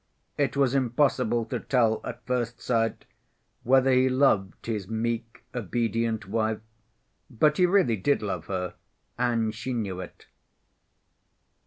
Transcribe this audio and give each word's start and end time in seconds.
It 0.35 0.57
was 0.57 0.73
impossible 0.73 1.45
to 1.45 1.59
tell 1.59 2.01
at 2.03 2.25
first 2.25 2.59
sight 2.59 3.05
whether 3.61 3.91
he 3.91 4.09
loved 4.09 4.65
his 4.65 4.87
meek, 4.87 5.43
obedient 5.53 6.27
wife; 6.27 6.57
but 7.29 7.57
he 7.57 7.67
really 7.67 7.97
did 7.97 8.23
love 8.23 8.47
her, 8.47 8.73
and 9.19 9.53
she 9.53 9.73
knew 9.73 9.99
it. 9.99 10.25